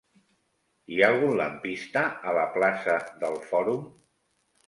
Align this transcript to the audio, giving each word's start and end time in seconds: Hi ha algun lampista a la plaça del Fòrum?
Hi 0.93 1.01
ha 1.01 1.09
algun 1.15 1.35
lampista 1.41 2.03
a 2.31 2.33
la 2.37 2.45
plaça 2.55 2.97
del 3.25 3.37
Fòrum? 3.53 3.87